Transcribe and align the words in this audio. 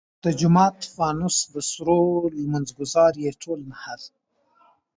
د 0.23 0.25
جومات 0.39 0.77
فانوس 0.95 1.37
د 1.53 1.55
سرو 1.69 2.01
لمونځ 2.41 2.67
ګزار 2.79 3.13
ئې 3.23 3.31
ټول 3.43 3.59
نهر! 3.71 3.99